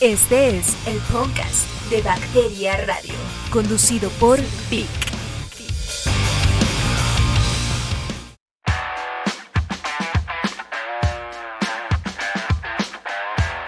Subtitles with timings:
[0.00, 3.14] Este es el podcast de Bacteria Radio,
[3.50, 4.38] conducido por
[4.70, 4.86] Vic.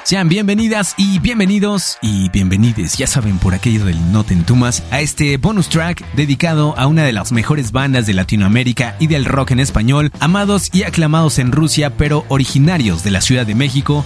[0.04, 5.00] Sean bienvenidas y bienvenidos y bienvenides, ya saben, por aquello del No Te Entumas, a
[5.00, 9.50] este bonus track dedicado a una de las mejores bandas de Latinoamérica y del rock
[9.50, 14.04] en español, amados y aclamados en Rusia, pero originarios de la Ciudad de México.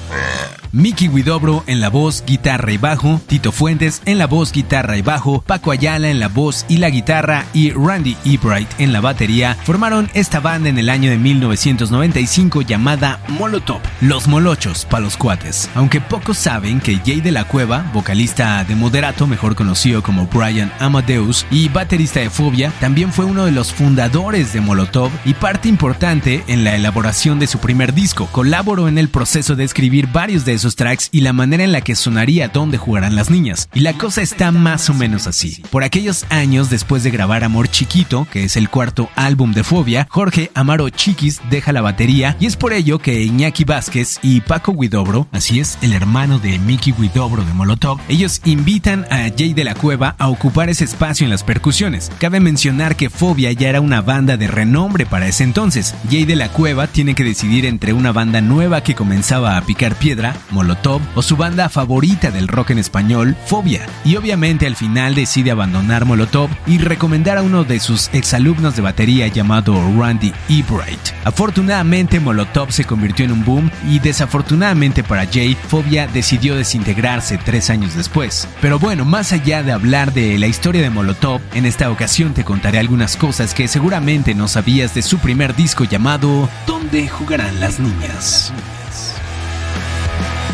[0.74, 5.02] Mickey Widobro en la voz, guitarra y bajo, Tito Fuentes en la voz, guitarra y
[5.02, 9.56] bajo, Paco Ayala en la voz y la guitarra y Randy Ebright en la batería
[9.62, 15.70] formaron esta banda en el año de 1995 llamada Molotov, Los Molochos pa' los cuates.
[15.76, 20.72] Aunque pocos saben que Jay de la Cueva, vocalista de Moderato, mejor conocido como Brian
[20.80, 25.68] Amadeus, y baterista de Fobia, también fue uno de los fundadores de Molotov y parte
[25.68, 28.26] importante en la elaboración de su primer disco.
[28.32, 31.94] Colaboró en el proceso de escribir varios de tracks y la manera en la que
[31.94, 33.68] sonaría Dónde jugarán las niñas.
[33.74, 35.62] Y la cosa está más o menos así.
[35.70, 40.06] Por aquellos años después de grabar Amor Chiquito, que es el cuarto álbum de Fobia,
[40.10, 44.72] Jorge Amaro Chiquis deja la batería y es por ello que Iñaki Vázquez y Paco
[44.72, 49.64] Guidobro, así es, el hermano de Mickey Guidobro de Molotov, ellos invitan a Jay de
[49.64, 52.10] la Cueva a ocupar ese espacio en las percusiones.
[52.18, 55.94] Cabe mencionar que Fobia ya era una banda de renombre para ese entonces.
[56.10, 59.94] Jay de la Cueva tiene que decidir entre una banda nueva que comenzaba a picar
[59.96, 63.86] piedra, Molotov o su banda favorita del rock en español, Fobia.
[64.04, 68.82] Y obviamente al final decide abandonar Molotov y recomendar a uno de sus exalumnos de
[68.82, 71.00] batería llamado Randy Ebright.
[71.24, 77.68] Afortunadamente Molotov se convirtió en un boom y desafortunadamente para Jay, Fobia decidió desintegrarse tres
[77.68, 78.48] años después.
[78.60, 82.44] Pero bueno, más allá de hablar de la historia de Molotov, en esta ocasión te
[82.44, 87.80] contaré algunas cosas que seguramente no sabías de su primer disco llamado ¿Dónde jugarán las
[87.80, 88.52] niñas?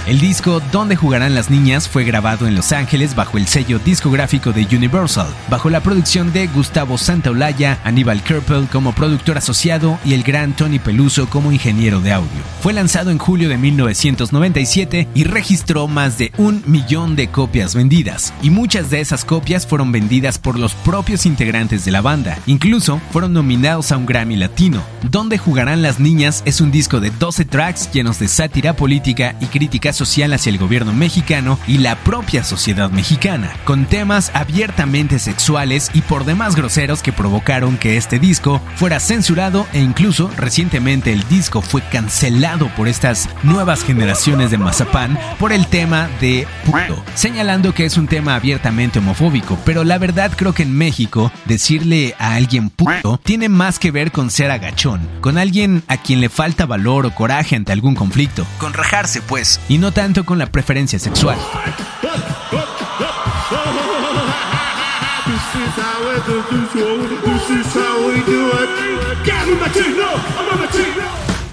[0.07, 4.53] El disco Donde jugarán las niñas fue grabado en Los Ángeles bajo el sello discográfico
[4.53, 10.23] de Universal, bajo la producción de Gustavo Santaolalla, Aníbal Kerpel como productor asociado y el
[10.23, 12.31] gran Tony Peluso como ingeniero de audio.
[12.61, 18.33] Fue lanzado en julio de 1997 y registró más de un millón de copias vendidas,
[18.43, 22.39] y muchas de esas copias fueron vendidas por los propios integrantes de la banda.
[22.47, 24.83] Incluso fueron nominados a un Grammy Latino.
[25.11, 29.47] Donde jugarán las niñas es un disco de 12 tracks llenos de sátira política y
[29.93, 36.01] social hacia el gobierno mexicano y la propia sociedad mexicana, con temas abiertamente sexuales y
[36.03, 41.63] por demás groseros que provocaron que este disco fuera censurado e incluso recientemente el disco
[41.63, 47.85] fue cancelado por estas nuevas generaciones de Mazapán por el tema de puto, señalando que
[47.85, 52.71] es un tema abiertamente homofóbico, pero la verdad creo que en México decirle a alguien
[52.71, 57.07] puto tiene más que ver con ser agachón, con alguien a quien le falta valor
[57.07, 61.39] o coraje ante algún conflicto, con rajarse pues, y no tanto con la preferencia sexual.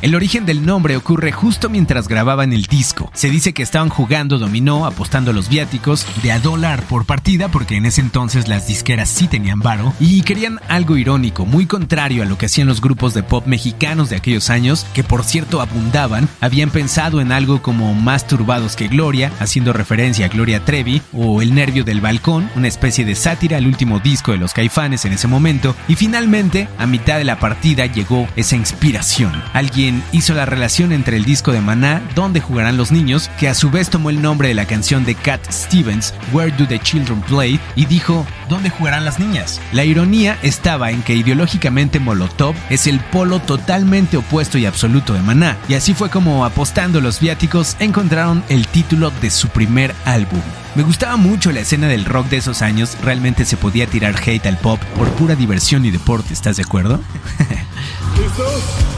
[0.07, 3.11] El origen del nombre ocurre justo mientras grababan el disco.
[3.13, 7.75] Se dice que estaban jugando dominó, apostando los viáticos de a dólar por partida, porque
[7.75, 12.25] en ese entonces las disqueras sí tenían varo, y querían algo irónico, muy contrario a
[12.25, 16.29] lo que hacían los grupos de pop mexicanos de aquellos años, que por cierto abundaban,
[16.39, 21.41] habían pensado en algo como Más turbados que Gloria, haciendo referencia a Gloria Trevi, o
[21.41, 25.11] El nervio del balcón, una especie de sátira al último disco de los caifanes en
[25.11, 29.33] ese momento, y finalmente, a mitad de la partida llegó esa inspiración.
[29.51, 33.53] Alguien hizo la relación entre el disco de Maná, Donde jugarán los niños, que a
[33.53, 37.21] su vez tomó el nombre de la canción de Cat Stevens, Where Do the Children
[37.21, 39.59] Play, y dijo, ¿Dónde jugarán las niñas?
[39.73, 45.21] La ironía estaba en que ideológicamente Molotov es el polo totalmente opuesto y absoluto de
[45.21, 50.41] Maná, y así fue como apostando los viáticos encontraron el título de su primer álbum.
[50.75, 54.45] Me gustaba mucho la escena del rock de esos años, realmente se podía tirar hate
[54.45, 57.01] al pop por pura diversión y deporte, ¿estás de acuerdo?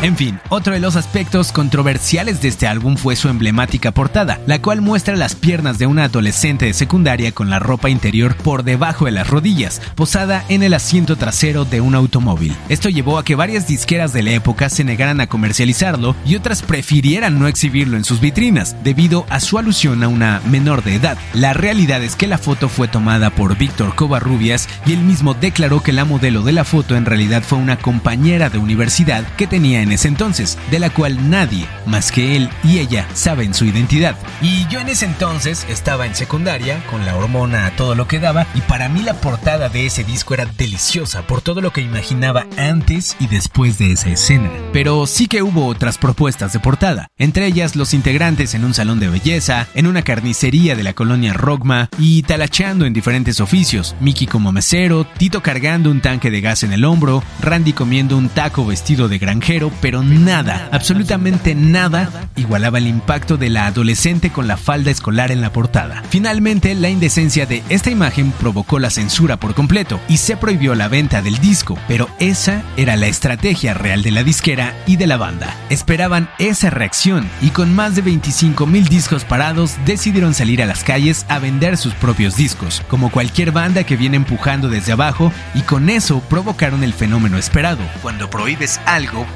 [0.00, 4.62] En fin, otro de los aspectos controversiales de este álbum fue su emblemática portada, la
[4.62, 9.06] cual muestra las piernas de una adolescente de secundaria con la ropa interior por debajo
[9.06, 12.54] de las rodillas, posada en el asiento trasero de un automóvil.
[12.68, 16.62] Esto llevó a que varias disqueras de la época se negaran a comercializarlo y otras
[16.62, 21.18] prefirieran no exhibirlo en sus vitrinas, debido a su alusión a una menor de edad.
[21.34, 25.82] La realidad es que la foto fue tomada por Víctor Covarrubias y él mismo declaró
[25.82, 29.58] que la modelo de la foto en realidad fue una compañera de universidad que tenía
[29.58, 33.64] tenía en ese entonces, de la cual nadie más que él y ella saben su
[33.64, 34.16] identidad.
[34.42, 38.20] Y yo en ese entonces estaba en secundaria, con la hormona a todo lo que
[38.20, 41.80] daba, y para mí la portada de ese disco era deliciosa por todo lo que
[41.80, 44.50] imaginaba antes y después de esa escena.
[44.74, 49.00] Pero sí que hubo otras propuestas de portada, entre ellas los integrantes en un salón
[49.00, 54.26] de belleza, en una carnicería de la colonia Rogma y talacheando en diferentes oficios, Mickey
[54.26, 58.66] como mesero, Tito cargando un tanque de gas en el hombro, Randy comiendo un taco
[58.66, 64.56] vestido de granjero, pero nada, absolutamente nada, igualaba el impacto de la adolescente con la
[64.56, 66.02] falda escolar en la portada.
[66.10, 70.88] Finalmente, la indecencia de esta imagen provocó la censura por completo y se prohibió la
[70.88, 75.16] venta del disco, pero esa era la estrategia real de la disquera y de la
[75.16, 75.54] banda.
[75.70, 80.84] Esperaban esa reacción y con más de 25 mil discos parados decidieron salir a las
[80.84, 85.62] calles a vender sus propios discos, como cualquier banda que viene empujando desde abajo y
[85.62, 87.80] con eso provocaron el fenómeno esperado.
[88.02, 89.26] Cuando prohíbes algo,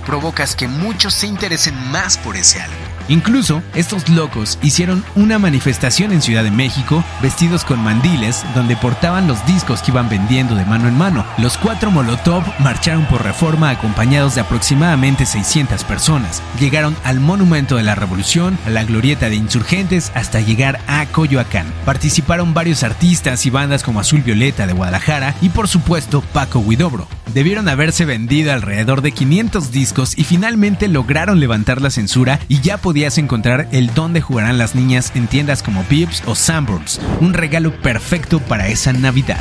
[0.56, 2.76] que muchos se interesen más por ese algo.
[3.12, 9.28] Incluso, estos locos hicieron una manifestación en Ciudad de México vestidos con mandiles donde portaban
[9.28, 11.22] los discos que iban vendiendo de mano en mano.
[11.36, 16.42] Los cuatro Molotov marcharon por reforma acompañados de aproximadamente 600 personas.
[16.58, 21.66] Llegaron al Monumento de la Revolución, a la Glorieta de Insurgentes, hasta llegar a Coyoacán.
[21.84, 27.06] Participaron varios artistas y bandas como Azul Violeta de Guadalajara y por supuesto Paco Huidobro.
[27.34, 32.78] Debieron haberse vendido alrededor de 500 discos y finalmente lograron levantar la censura y ya
[33.02, 38.38] encontrar el dónde jugarán las niñas en tiendas como Pips o Sanborns, un regalo perfecto
[38.38, 39.40] para esa Navidad.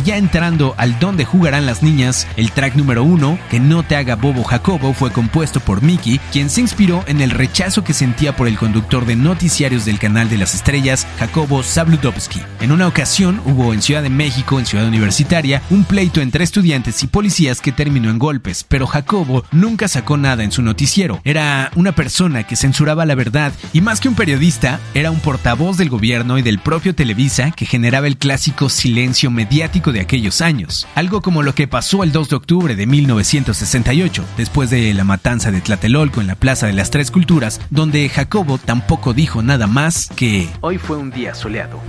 [0.00, 3.96] Y ya entrando al dónde jugarán las niñas, el track número uno, Que no te
[3.96, 8.34] haga bobo Jacobo, fue compuesto por Mickey, quien se inspiró en el rechazo que sentía
[8.34, 12.40] por el conductor de noticiarios del canal de las estrellas, Jacobo Zabludovsky.
[12.60, 17.02] En una ocasión hubo en Ciudad de México, en Ciudad Universitaria, un pleito entre estudiantes
[17.02, 21.20] y policías que terminó en golpes, pero Jacobo nunca sacó nada en su noticiero.
[21.24, 25.76] Era una persona que censuraba la verdad y más que un periodista, era un portavoz
[25.76, 30.86] del gobierno y del propio Televisa que generaba el clásico silencio mediático de aquellos años,
[30.94, 35.50] algo como lo que pasó el 2 de octubre de 1968, después de la matanza
[35.50, 40.08] de Tlatelolco en la Plaza de las Tres Culturas, donde Jacobo tampoco dijo nada más
[40.16, 41.80] que hoy fue un día soleado.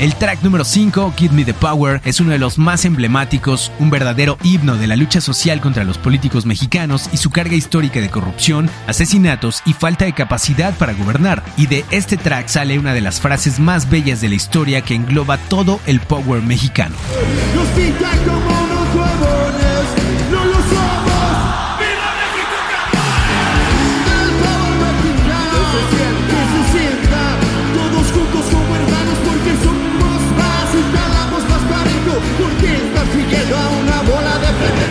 [0.00, 3.90] El track número 5, Give Me the Power, es uno de los más emblemáticos, un
[3.90, 8.08] verdadero himno de la lucha social contra los políticos mexicanos y su carga histórica de
[8.08, 11.44] corrupción, asesinatos y falta de capacidad para gobernar.
[11.58, 14.94] Y de este track sale una de las frases más bellas de la historia que
[14.94, 16.96] engloba todo el power mexicano.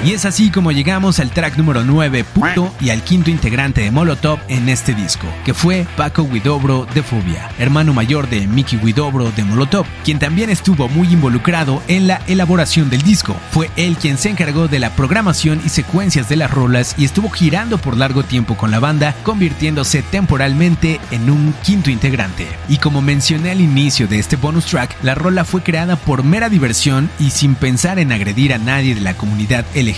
[0.02, 3.92] Y es así como llegamos al track número 9, Puto, y al quinto integrante de
[3.92, 9.30] Molotov en este disco, que fue Paco Huidobro de Fobia, hermano mayor de Mickey Huidobro
[9.32, 13.36] de Molotov, quien también estuvo muy involucrado en la elaboración del disco.
[13.52, 17.30] Fue él quien se encargó de la programación y secuencias de las rolas y estuvo
[17.30, 22.48] girando por largo tiempo con la banda, convirtiéndose temporalmente en un quinto integrante.
[22.70, 26.48] Y como mencioné al inicio de este bonus track, la rola fue creada por mera
[26.48, 29.89] diversión y sin pensar en agredir a nadie de la comunidad LGBT,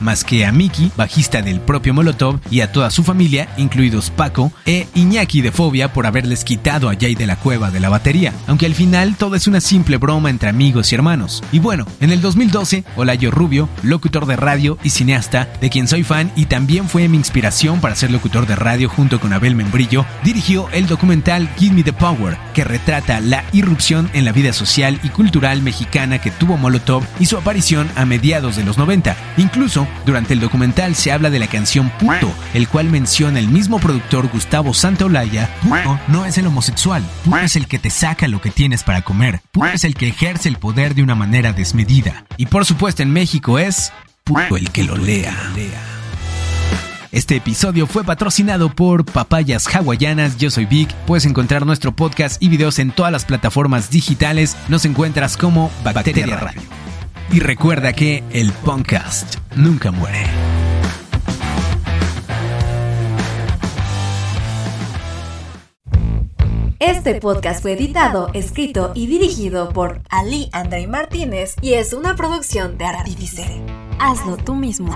[0.00, 4.52] más que a Mickey, bajista del propio Molotov, y a toda su familia, incluidos Paco
[4.64, 8.32] e Iñaki de Fobia por haberles quitado a Jay de la cueva de la batería,
[8.46, 11.42] aunque al final todo es una simple broma entre amigos y hermanos.
[11.52, 16.02] Y bueno, en el 2012, Olayo Rubio, locutor de radio y cineasta, de quien soy
[16.02, 20.06] fan y también fue mi inspiración para ser locutor de radio junto con Abel Membrillo,
[20.24, 24.98] dirigió el documental Give Me the Power, que retrata la irrupción en la vida social
[25.02, 29.16] y cultural mexicana que tuvo Molotov y su aparición a mediados de los 90.
[29.36, 33.78] Incluso, durante el documental se habla de la canción Puto, el cual menciona el mismo
[33.78, 38.40] productor Gustavo Santaolalla, Puto no es el homosexual, Puto es el que te saca lo
[38.40, 42.24] que tienes para comer, Puto es el que ejerce el poder de una manera desmedida.
[42.36, 43.92] Y por supuesto en México es
[44.24, 45.34] Puto el que lo lea.
[47.12, 50.36] Este episodio fue patrocinado por Papayas Hawaianas.
[50.36, 50.92] Yo soy Vic.
[51.06, 54.56] Puedes encontrar nuestro podcast y videos en todas las plataformas digitales.
[54.68, 56.85] Nos encuentras como Bacteria Radio.
[57.32, 60.24] Y recuerda que el podcast nunca muere.
[66.78, 72.78] Este podcast fue editado, escrito y dirigido por Ali André Martínez y es una producción
[72.78, 73.62] de mismo.
[73.98, 74.92] Hazlo tú mismo.